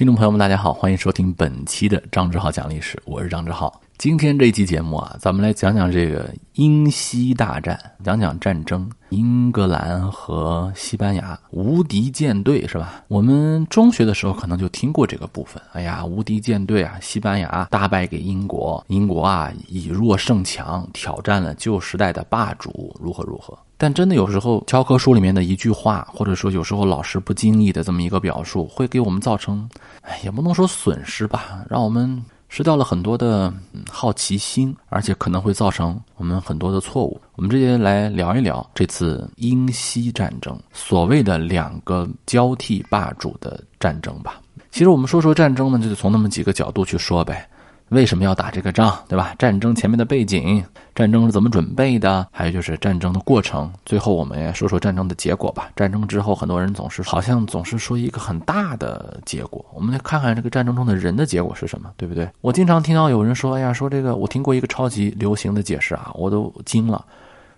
[0.00, 3.82] 听众朋友们，大家好，欢迎收听本期的张志浩讲历史，我是张志浩。
[3.98, 13.04] 今天这期节目啊，咱们来讲讲这个英西大战，讲讲战争，英格兰和西班牙无敌舰队是吧？
[13.08, 15.62] 我们中学的时候可能就听过这个部分。
[15.72, 23.54] 哎呀，无敌舰队啊，西班牙大败给英国，英国啊以弱胜强，挑战了旧时代的霸主，如何如何？
[23.80, 29.66] 但真的有时候教科书里面的一句话，或者说有时候老师不经意的这么一个表述，会给我们造成，
[30.02, 32.22] 哎，也不能说损失吧，让我们。
[32.52, 33.54] 失掉了很多的
[33.88, 37.20] 好奇心，而且可能会造成我们很多的错误。
[37.36, 44.40] 我们直接来聊一聊这次英西战争，所谓的两个交替霸主的战争吧。
[44.72, 47.48] 其实我们说说战争呢，就得从那么几个角度去说呗。
[47.90, 49.34] 为什么要打这个仗，对吧？
[49.36, 52.24] 战争前面的背景，战争是怎么准备的？
[52.30, 53.68] 还有就是战争的过程。
[53.84, 55.68] 最后，我们也说说战争的结果吧。
[55.74, 59.64] 战争之后，很多人总是好像总是说一个很大的结果。
[59.74, 62.30] 我们来看看这个战争中的人的结果是什么，对不对？
[62.40, 67.04] 我经常听到有人说：“哎呀，说这个，我听过一个超级流行的解释啊，我都惊了。”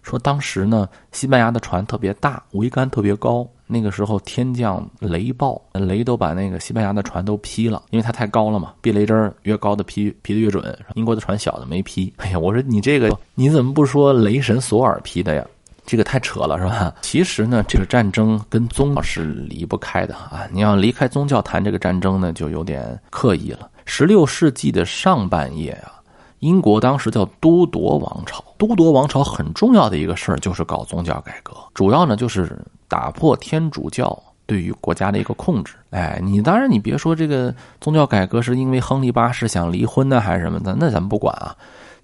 [0.02, 3.46] 说当时呢，西班牙的船特别大，桅杆特别高。
[3.72, 8.74] 那个时候天降雷暴，雷都把那个西班牙的船都劈了，因为它太高了嘛。
[8.82, 10.62] 避雷针越高的劈劈的越准。
[10.94, 12.12] 英国的船小的没劈。
[12.18, 15.44] 哎呀，我说你这个你怎么不说雷神索尔劈的呀？
[15.84, 16.94] 这个太扯了，是吧？
[17.00, 20.46] 其实呢，这个战争跟宗教是离不开的啊。
[20.52, 23.68] 你要离开宗教谈这个战争呢，就有点刻意了。
[23.84, 25.98] 十六世纪的上半叶啊。
[26.42, 35.74] 英国当时叫都铎王朝，都铎王朝很重要的一个事儿就是搞宗教改革，主要呢就是打破天主教对于国家的一个控制。
[35.90, 41.54] 哎，你当然你别说这个宗教改革是因为亨利八世想离婚呢还是什么的，那咱们不管啊，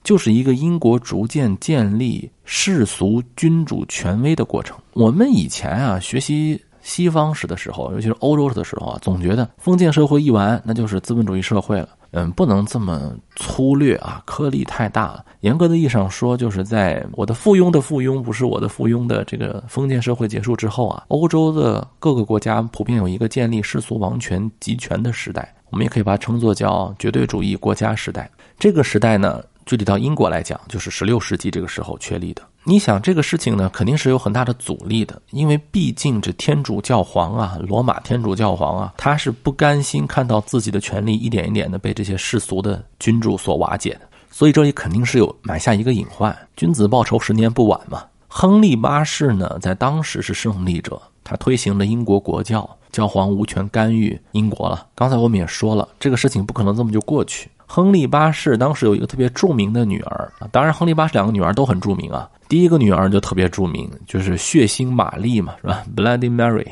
[0.05, 4.77] 就是一个英国逐渐建立世俗君主权威的过程。
[4.92, 11.89] 我们以前啊学习西方史的时候，尤其是欧洲史的时候啊，总觉得封建社会一完，那就是资本主义社会了。
[12.12, 15.23] 嗯，不能这么粗略啊，颗粒太大。
[15.41, 28.30] 严格的意义上说，就是在我的附庸的附庸不是我的附庸的这个封建社会结束之后啊，欧洲的各个国家普遍有一个建立世俗王权集权的时代，我们也可以把它称作叫绝对主义国家时代。
[28.58, 32.42] 这个时代呢，具体到英国来讲，就是十六世纪这个时候确立的。
[32.68, 46.36] 你想这个事情呢，肯定是有很大的阻力的，因为毕竟这天主教皇啊，罗马天主教皇啊，他是不甘心看到自己的权力一点一点的被这些世俗的君主所瓦解的，所以这里肯定是有埋下一个隐患。
[46.57, 48.05] 君子报仇，十年不晚嘛。
[48.27, 54.87] 亨利八世呢，在当时是胜利者，他推行了英国国教，教皇无权干预英国了。
[54.95, 57.49] 刚才我们也说了，这个事情不可能这么就过去。
[57.67, 62.29] 亨利八世当时有一个特别著名的女儿，当然亨利八世两个女儿都很著名啊。
[62.49, 66.67] 第一个女儿就特别著名，就是血腥玛丽嘛，是吧？Bloody Mary。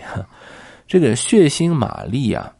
[0.88, 2.50] 这个血腥玛丽啊，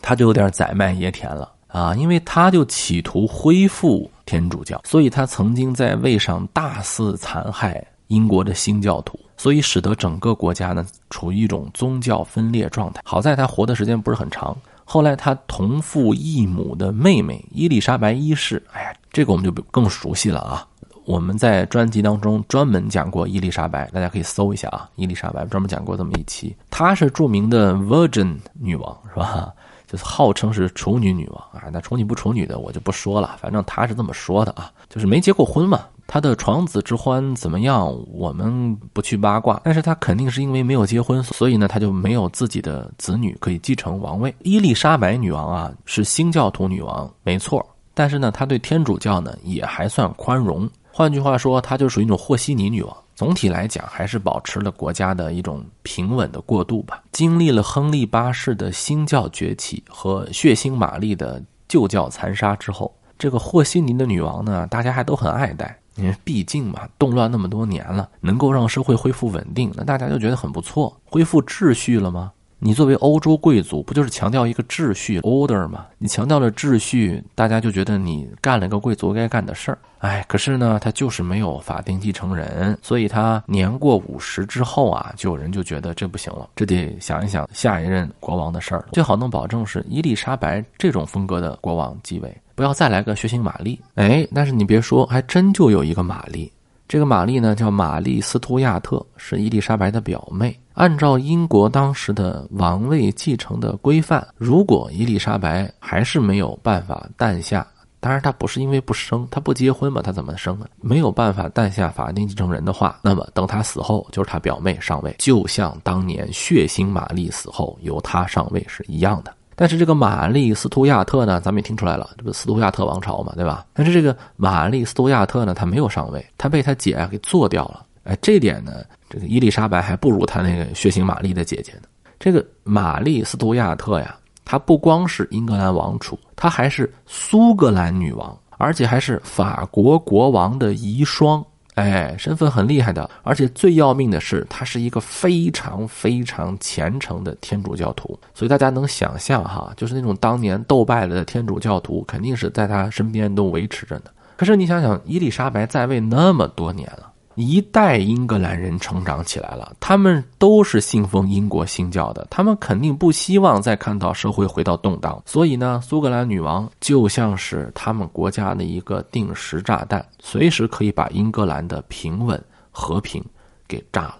[0.00, 13.00] 她就有点宰卖爷田了啊，因为她就企图恢复天主教，所以她曾经在位上大肆残害英国的新教徒，所以使得整个国家呢处于一种宗教分裂状态。
[13.04, 14.56] 好在她活的时间不是很长。
[14.88, 20.64] 后来，他同父异母的妹妹伊丽莎白一世，哎呀，这个我们就更熟悉了啊！
[21.04, 26.54] 我们在专辑当中专门讲过伊丽莎白，大家可以搜一下啊，伊丽莎白专门讲过这么一期。
[26.70, 29.52] 她是著名的 Virgin 女王，是吧？
[29.90, 31.68] 就是号称是处女女王啊。
[31.72, 35.80] 那处女不处女的我就不说了，反正她是这么说的啊，就是没结过婚嘛。
[36.06, 37.92] 他的床子之欢怎么样？
[38.12, 44.34] 我们不去八卦，但是他肯定是因为没有结婚，所以呢，他就没有自己的子女可以继承王位。
[44.42, 50.68] 伊丽莎白女王啊，是新教徒女王，没错，但是呢，她对天主教呢也还算宽容。
[50.92, 52.96] 换句话说，她就属于一种和稀泥女王。
[53.14, 57.02] 总体来讲，还是保持了国家的一种平稳的过渡吧。
[57.12, 65.78] 经历了亨利八世的新教崛起和血腥玛丽的旧教残杀之后，这个和稀泥的女王呢，大家还都很爱戴。
[65.96, 71.00] 因为毕竟嘛，动乱那么多年了，能够让社会恢复稳定，那大家就觉得很不错。
[71.04, 72.32] 恢复秩序了吗？
[72.58, 75.86] 你作为欧洲贵族，不就是强调一个秩序 （order） 吗？
[75.98, 79.78] 你强调了秩序，大家就觉得你干了个贵族该干的事儿。
[79.98, 88.84] 哎，可是呢，他就是没有法定继承人，所以他年过五十之后啊，就有人就觉得这不行了，这得想一想下一任国王的事儿。
[88.92, 92.34] 最好能保证是伊丽莎白这种风格的国王继位。
[92.54, 96.50] 不要再来个血腥玛丽，哎，但是你别说，还真就有一个玛丽。
[96.88, 100.56] 这个玛丽呢，叫玛丽斯图亚特，是伊丽莎白的表妹。
[100.74, 107.66] 按照英国当时的王位继承的规范，如果伊丽莎白还是没有办法诞下，
[107.98, 110.68] 当然她不是因为不生，她不结婚嘛，她怎么生啊？
[110.80, 119.34] 没有办法诞下法定继承人的话，那么等她死后，就是她表妹上位，就像当年血腥玛丽死后由她上位是一样的。
[119.56, 123.66] 但是这个玛丽斯图亚特呢，咱们也听出来了，这不斯图亚特王朝嘛，对吧？
[123.72, 127.84] 但是这个玛丽斯图亚特呢，她没有上位，她被她姐给做掉了。
[128.04, 131.88] 哎，这点呢，这个伊丽莎白还不如她那个血腥玛丽的姐姐呢。
[132.20, 134.14] 这个玛丽斯图亚特呀，
[134.44, 141.42] 她不光是英格兰王储，她还是苏格兰女王，而且还是法国国王的遗孀。
[141.76, 148.18] 哎，身份很厉害的，而且最要命的是，他是一个非常非常虔诚的天主教徒。
[148.34, 154.10] 所以大家能想象哈，就是那种当年斗败了的天主教徒，肯定是在他身边都维持着的。
[154.38, 157.12] 可是你想想，伊丽莎白在位那么多年了。
[157.36, 165.22] 一代英格兰人成长起来了，他们都是信奉英国新教的，他们肯定不希望再看到社会回到动荡。
[165.26, 173.22] 所以呢，苏格兰女王就像是他们国家的一个定时炸弹，随时可以把英格兰的平稳和平
[173.68, 174.18] 给炸了。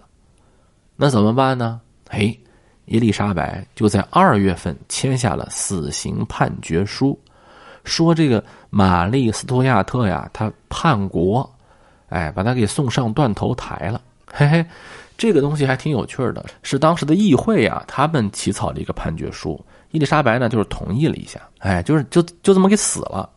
[0.95, 1.81] 那怎么办呢？
[2.07, 2.39] 嘿，
[2.85, 7.19] 伊丽莎白就在二月份签下了死刑判决书，
[7.83, 11.51] 说这个玛丽斯图亚特呀，他叛国。
[12.09, 14.01] 哎，把他给送上断头台了，
[14.31, 14.65] 嘿嘿，
[15.17, 16.45] 这个东西还挺有趣的。
[16.63, 19.59] 是当时的议会啊，他们起草了一个判决书，
[19.91, 23.29] 伊丽莎白呢就是同意了一下，哎，就是就就这么给死了。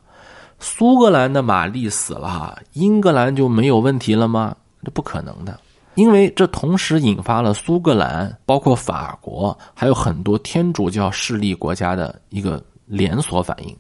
[0.59, 4.55] 苏格兰的玛丽死了，英格兰就没有问题了吗？
[4.85, 5.59] 这不可能的，
[5.95, 13.77] 因为这同时引发了苏格兰、包括法国，还有很多天主教势力国家的一个连锁反应。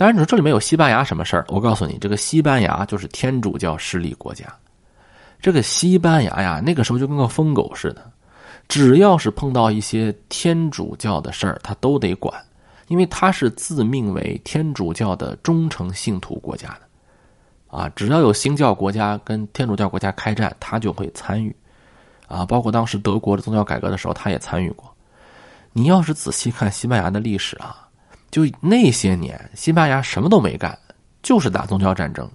[0.00, 1.44] 当然，你说这里面有西班牙什么事儿？
[1.48, 4.46] 我告诉你，这个西班牙就是天主教势力国家。
[5.42, 8.10] 这个西班牙呀，那个时候就跟个疯狗似的，
[8.66, 12.34] 只要是碰到一些天主教的事儿，他都得管，
[12.88, 17.76] 因为他是自命为天主教的忠诚信徒国家的。
[17.76, 21.54] 啊，只要有新教国家跟天主教国家开战，他就会参与。
[22.26, 24.90] 啊，包括当时德国的宗教改革的时候，他也参与过。
[25.74, 27.86] 你要是仔细看西班牙的历史啊。
[28.30, 30.78] 就那些年，西班牙什么都没干，
[31.22, 32.28] 就是打宗教战争。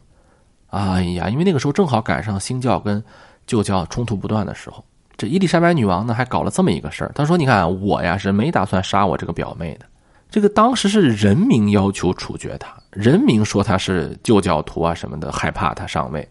[0.72, 3.02] 哎呀，因为那个时候正好赶上新教跟
[3.48, 4.84] 旧教冲突不断的时候，
[5.16, 7.12] 这伊丽莎白女王呢还搞了这么一个事儿。
[7.16, 9.86] 她说：“你看，我呀是没打算杀我这个表妹的。
[10.30, 16.28] 这个当时是人民要求处决她，人民说她是旧教徒啊什么的，害怕她上位。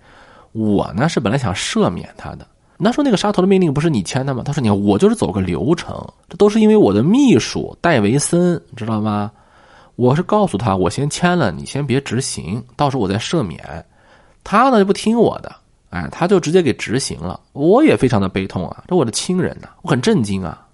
[0.52, 2.46] 我呢是本来想赦免她的。
[2.76, 4.43] 那说那个杀头的命令不是你签的吗？
[4.44, 5.96] 他说：你看，我就是走个流程，
[6.28, 9.32] 这都是因为我的秘书戴维森，知道吗？”
[9.96, 13.85] 我是告诉他，我先签了，你先别执行，到时候我再赦免。
[14.43, 15.55] 他呢就不听我的，
[15.91, 17.41] 哎，他就直接给执行了。
[17.52, 20.67] 我也非常的悲痛啊，这我的亲人呐，我很震惊啊。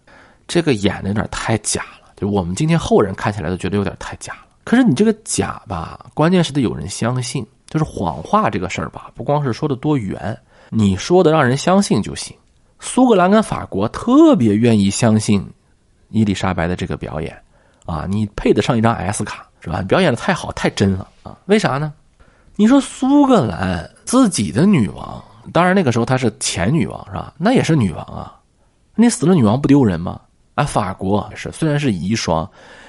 [0.48, 4.46] 这个演的有点太假了，就我们今天后人看起来都觉得有点太假了。
[4.64, 10.36] 可是你这个假吧，关键是得有人相信，就是谎话这个事儿吧，不光是说的多圆，
[10.70, 12.34] 你说的让人相信就行。
[12.80, 15.46] 苏格兰跟法国特别愿意相信
[16.08, 17.36] 伊丽莎白的这个表演。
[17.90, 19.82] 啊，你配得上一张 S 卡是吧？
[19.82, 21.36] 表演的太好，太真了啊！
[21.46, 21.92] 为啥呢？
[22.56, 25.22] 你说苏格兰自己的女王，
[25.52, 27.32] 当然那个时候她是前女王是吧？
[27.38, 28.36] 那也是女王啊，
[28.94, 30.20] 你死了女王不丢人吗？
[30.54, 32.46] 啊，法国是虽然是遗孀，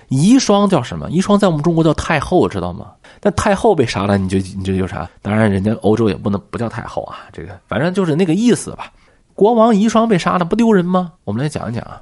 [0.10, 1.10] 遗孀叫什么？
[1.10, 2.92] 遗孀在我们中国叫太后，知道吗？
[3.20, 5.10] 但太后被杀了，你就你这有啥？
[5.22, 8.92] 当然人家欧洲也不能不叫太后啊，这个反正就是那个意思吧。
[9.36, 11.14] 国王遗孀被杀了不丢人吗？
[11.24, 12.02] 我们来讲一讲啊。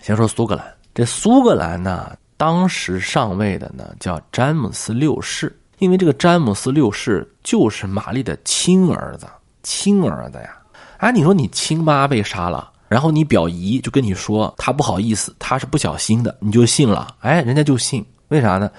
[0.00, 0.64] 先说苏格兰，
[0.94, 2.10] 这苏格兰呢？
[2.36, 9.26] 当时上位的呢叫詹姆斯六世，因为这个詹姆斯六世就是玛丽的亲儿子，
[9.62, 10.56] 亲儿子呀！
[10.98, 17.14] 哎，你说你亲妈被杀了，然后你表姨就跟你说他不好意思，他是不小心的，你就信了？
[17.20, 18.70] 哎，人家就信，为啥呢？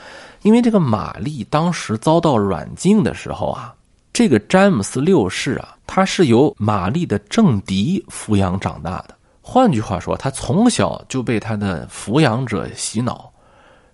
[0.42, 3.74] 因为这个玛丽当时遭到软禁的时候啊，
[4.12, 13.33] 这个詹姆斯六世啊，他是由玛丽的政敌抚养长大的，换句话说，他从小就被他的抚养者洗脑。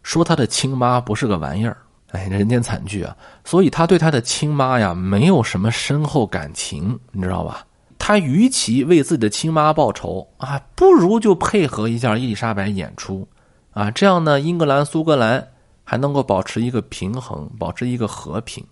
[0.03, 1.77] 说他的亲妈不是个玩意儿，
[2.11, 3.15] 哎，人间惨剧啊！
[3.43, 7.65] 所以他对他的亲妈呀没有什么深厚感情，你知道吧？
[7.99, 13.27] 他与其为自己的亲妈报仇啊，不如就配合一下伊丽莎白演出
[13.71, 15.45] 啊，这样呢，英格兰、苏格兰
[15.83, 18.65] 还能够保持一个平衡，保持一个和平，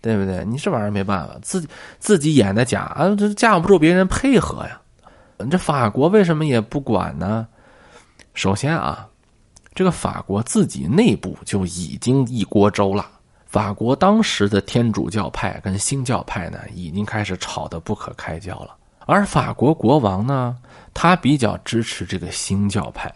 [0.00, 0.44] 对不对？
[0.44, 4.80] 你这玩意儿没办法，自己自己演的假啊，这架不住别人配合呀。
[5.50, 7.48] 这法国为什么也不管呢？
[8.34, 9.08] 首先啊。
[9.80, 13.08] 这个法国自己内部就已经一锅粥了。
[13.46, 18.76] 法国当时的天主教派跟新教派呢，已经开始吵得不可开交了。
[19.06, 20.54] 而法国国王呢，
[20.92, 23.10] 他比较支持这个新教派，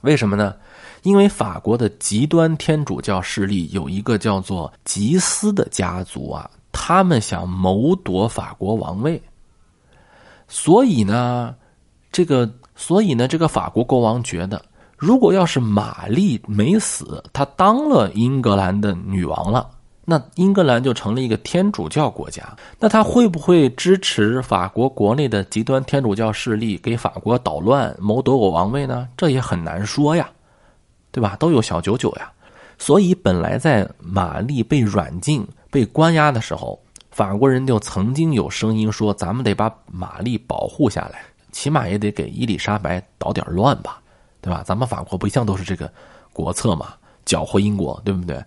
[0.00, 0.56] 为什么呢？
[1.04, 9.22] 因为法国的极端天主教势力有一个叫做吉斯的家族啊，他们想谋夺法国王位，
[10.48, 11.54] 所以呢，
[12.10, 14.60] 这个，所以呢，这个法国国王觉得。
[15.02, 19.68] 如果要是玛丽没死，她当了英格兰的女王了，
[20.04, 22.44] 那英格兰就成了一个天主教国家。
[22.78, 29.08] 那她会不会支持法国国内的极端天主教势力，给法国捣乱，谋夺我王位呢？
[29.16, 30.30] 这也很难说呀，
[31.10, 31.34] 对吧？
[31.34, 32.30] 都有小九九呀。
[32.78, 36.80] 所以，本来在玛丽被软禁、被关押的时候，
[37.10, 43.98] 法国人就曾经有声音说：“咱们得把玛丽保护下来，起码也得给伊丽莎白捣点乱吧。”
[44.42, 44.62] 对吧？
[44.66, 45.90] 咱们法国不一向都是这个
[46.34, 46.88] 国策嘛，
[47.24, 48.44] 搅和英国，对不对？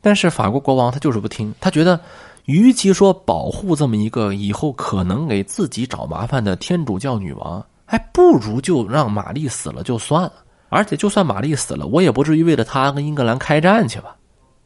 [0.00, 2.00] 但是法国国王他就是不听，他觉得，
[2.44, 10.32] 与其说保护这么一个以后可能给自己找麻烦的天主教女王，还不如就让玛丽死了就算了。
[10.68, 14.16] 而且就算玛丽死了，我也不至于为了她跟英格兰开战去吧？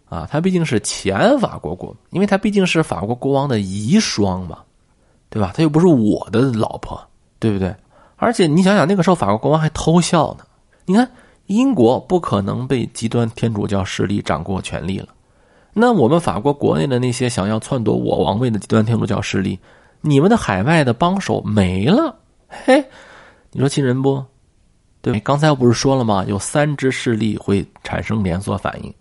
[0.09, 4.59] 啊，他毕竟是前法国国，因为他毕竟是法国国王的遗孀嘛，
[5.29, 5.52] 对吧？
[5.55, 7.00] 他又不是我的老婆，
[7.38, 7.73] 对不对？
[8.17, 10.45] 而且你想想，那个时候法国国王还偷笑呢。
[10.90, 11.09] 你看，
[11.47, 15.06] 英国不可能被极端天主教势力掌握权力了。
[15.73, 19.56] 那我们法国国内的那些想要篡夺我王位的极端天主教势力，
[20.00, 22.18] 你们的海外的帮手没了，
[22.49, 22.85] 嘿，
[23.52, 24.20] 你说气人不？
[25.00, 26.25] 对，刚才我不是说了吗？
[26.26, 28.92] 有三支势力会产生连锁反应，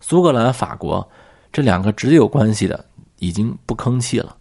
[0.00, 1.08] 苏格兰、法国
[1.52, 2.84] 这两个直接有关系的
[3.20, 4.36] 已经不吭气了。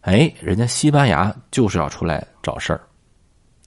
[0.00, 2.80] 哎，人家西班牙就是要出来找事儿。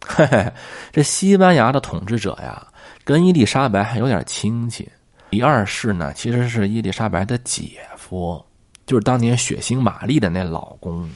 [0.06, 0.52] 嘿嘿，
[0.92, 2.68] 这西班牙的统治者呀。
[3.04, 4.90] 跟伊丽莎白还有点亲戚，
[5.30, 8.44] 第二世呢其实是伊丽莎白的姐夫，
[8.86, 11.10] 就是当年血腥玛丽的那老公，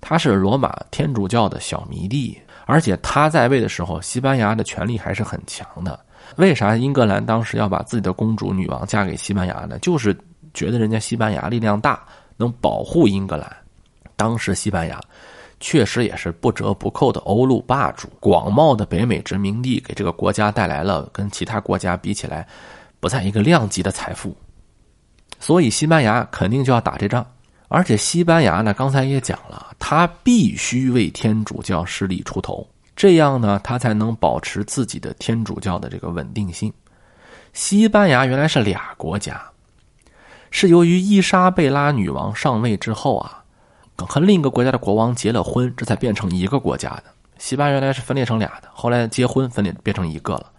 [0.00, 5.98] 他是罗马天主教的小迷弟，而且他在位的时候，西班牙的权力还是很强的。
[6.36, 9.78] 为啥英格兰当时要把自己的公主女王嫁给西班牙呢？
[9.80, 10.16] 就是
[10.54, 12.06] 觉得人家西班牙力量大，
[12.36, 13.50] 能保护英格兰。
[14.14, 15.00] 当时西班牙。
[15.60, 22.46] 确实也是不折不扣的欧陆霸主，广袤的北美殖民地给这个国家带来了跟其他国家比起来
[23.00, 24.36] 不在一个量级的财富，
[25.40, 27.26] 所以西班牙肯定就要打这仗。
[27.66, 36.72] 而且西班牙呢，刚才也讲了，他必须为天主教势力出头，这样呢，他才能保持自己的天主教的这个稳定性。
[37.52, 39.42] 西班牙原来是俩国家，
[40.50, 43.42] 是由于伊莎贝拉女王上位之后啊。
[44.06, 47.04] 和另一个国家的国王结了婚，这才变成一个国家的。
[47.38, 50.52] 西班牙原来是分裂成俩的，后来结婚分裂变成一个了。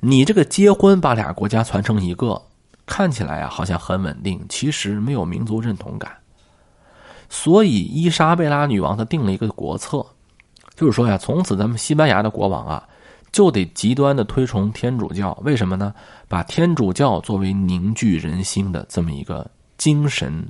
[0.00, 2.42] 你这个结婚把俩国家传成一个，
[2.84, 6.12] 看起来啊好像很稳定，其实没有民族认同感。
[7.28, 10.04] 所以伊莎贝拉女王她定了一个国策，
[10.74, 12.88] 就是说呀，从此咱们西班牙的国王啊
[13.32, 15.36] 就得极端的推崇天主教。
[15.42, 15.94] 为什么呢？
[16.28, 20.46] 把天主教作为凝聚人心的这么一个精神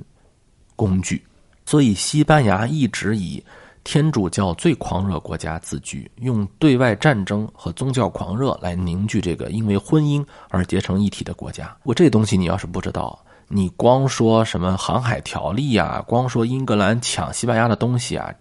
[0.75, 1.23] 工具。
[1.65, 3.43] 所以，西班牙一直以
[3.83, 11.75] 天主教最狂热国家自居，用对外战争和宗教狂热来凝聚这个因为婚姻而结成一体的国家。
[11.83, 18.33] 我这东西你要是不知道，你光说什么航海条例啊，光说英格兰抢西班牙的东西啊，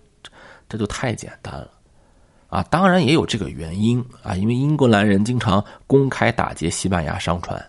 [0.69, 1.71] 这就太简单了
[2.49, 2.62] 啊！
[2.71, 7.62] 当然也有这个原因啊，因为英格兰人经常公开打劫西班牙商船。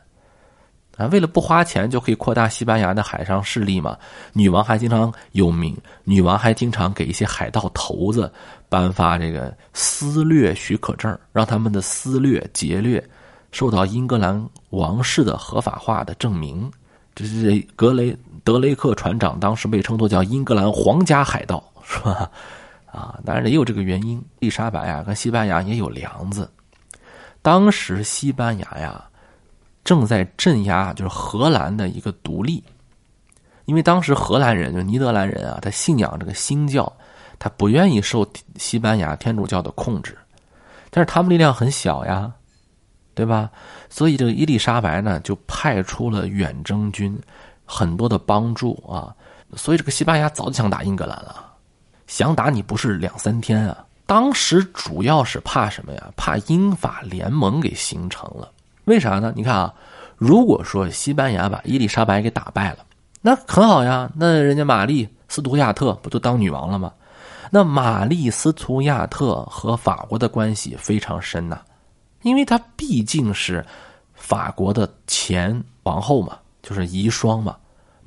[0.97, 3.97] 啊，为了不花钱就可以扩大西班牙的海上势力嘛？
[4.31, 5.75] 女王还经常有名，
[6.05, 8.31] 女王还经常给一些海盗头子
[8.69, 13.03] 颁发这个私掠许可证，让他们的私掠劫掠
[13.51, 16.71] 受到英格兰王室的合法化的证明。
[17.13, 22.31] 这是格雷德雷克船长当时被称作叫英格兰皇家海盗，是吧？
[22.85, 24.23] 啊，当然也有这个原因。
[24.39, 26.49] 丽莎白啊，跟西班牙也有梁子。
[27.41, 29.03] 当时西班牙呀。
[29.85, 32.61] 正在镇压就是荷兰的一个独立，
[33.65, 36.91] 因为当时荷兰人就尼德兰人啊，他信仰这个新教，
[37.37, 38.27] 他不愿意受
[38.57, 40.17] 西班牙天主教的控制，
[40.89, 42.33] 但是他们力量很小呀，
[43.13, 43.49] 对吧？
[43.87, 47.17] 所以这个伊丽莎白呢，就派出了远征军，
[47.63, 49.15] 很多的帮助啊，
[49.55, 51.53] 所以这个西班牙早就想打英格兰了，
[52.07, 53.85] 想打你不是两三天啊。
[54.07, 56.11] 当时主要是怕什么呀？
[56.17, 58.51] 怕英法联盟给形成了。
[58.85, 59.33] 为啥呢？
[59.35, 59.73] 你看啊，
[60.17, 62.77] 如果说西班牙把伊丽莎白给打败了，
[63.21, 64.09] 那很好呀。
[64.15, 66.93] 那人家玛丽斯图亚特不就当女王了吗？
[67.51, 71.59] 那玛丽斯图亚特和法国的关系非常深呐，
[72.23, 73.65] 因为她毕竟是
[74.13, 77.55] 法国的前王后嘛，就是遗孀嘛。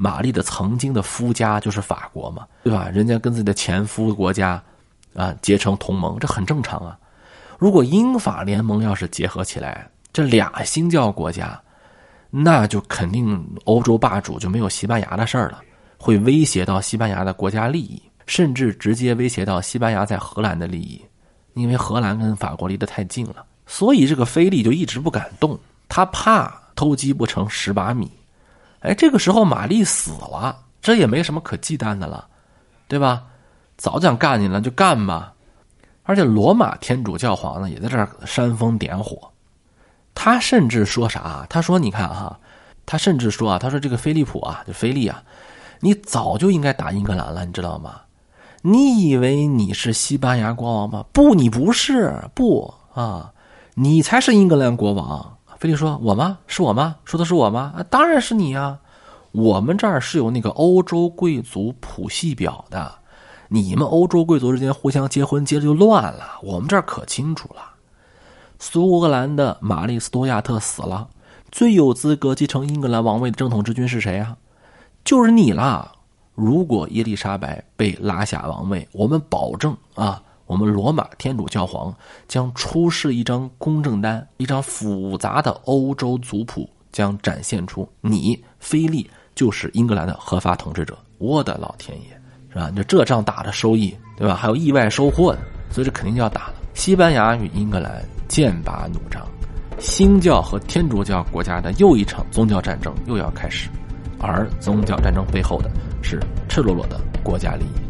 [0.00, 2.88] 玛丽的曾经的夫家就是法国嘛，对吧？
[2.88, 4.62] 人家跟自己的前夫国家
[5.14, 6.96] 啊结成同盟，这很正常啊。
[7.58, 11.60] 如果英法联盟要是结合起来，这俩新教国家，
[12.30, 15.60] 那就肯定欧洲霸主就没有西班牙的事儿了，
[15.98, 21.00] 会威胁到西班牙的国家利益，甚至直接威胁到西班牙在荷兰的利益，
[21.54, 28.10] 因为荷兰跟法国离得太近了，所以这个菲利就一直不敢动，他怕偷鸡不成蚀把米。
[28.80, 32.26] 哎，这个时候玛丽死了，这也没什么可忌惮的了，
[32.86, 33.24] 对吧？
[33.76, 35.32] 早想干你了就干吧。
[36.02, 39.30] 而且罗马天主教皇呢，也在这儿煽风点火。
[40.20, 41.46] 他甚至说啥？
[41.48, 42.36] 他说：“你看哈，
[42.84, 45.22] 他甚至说啊，他说这个菲利普啊，就菲利啊，
[45.78, 48.00] 你早就应该打英格兰了，你知道吗？
[48.62, 51.04] 你以为你是西班牙国王吗？
[51.12, 53.32] 不，你不是，不啊，
[53.74, 56.38] 你才是英格兰国王。”菲利说：“我吗？
[56.48, 56.96] 是我吗？
[57.04, 57.74] 说的是我吗？
[57.76, 58.76] 啊，当然是你呀！
[59.30, 62.92] 我们这儿是有那个欧洲贵族谱系表的，
[63.46, 66.40] 你们欧洲贵族之间互相结婚，结的就乱了。
[66.42, 67.62] 我们这儿可清楚了。
[68.58, 71.08] 苏格兰的玛丽斯多亚特死了，
[71.50, 74.36] 最有资格继承英格兰王位的正统之君是谁啊？
[75.04, 75.92] 就是你啦！
[76.34, 81.94] 如果伊丽莎白被拉下王位，我们保证啊。”我们罗马天主教皇
[82.26, 90.96] 将出示一张公证单，一张复杂的欧洲族谱，将展现出你菲利就是英格兰的合法统治者。
[91.18, 92.70] 我的老天爷，是吧？
[92.70, 94.34] 就这仗打的收益，对吧？
[94.34, 95.38] 还有意外收获的，
[95.70, 96.54] 所以这肯定就要打了。
[96.72, 99.26] 西班牙与英格兰剑拔弩张，
[99.78, 103.68] 新教和天主教国家的又一场宗教战争又要开始，
[104.20, 105.70] 而宗教战争背后的
[106.02, 107.88] 是赤裸裸的国家利益。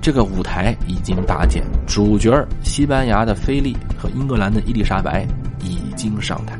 [0.00, 5.26] 这个舞台已经搭建，主角西班牙的菲利和英格兰的伊丽莎白
[5.62, 6.58] 已经上台，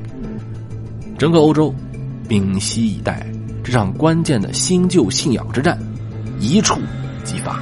[1.18, 1.74] 整个欧洲
[2.28, 3.26] 屏息以待
[3.64, 5.78] 这场关键的新旧信仰之战
[6.40, 6.78] 一触
[7.24, 7.60] 即发。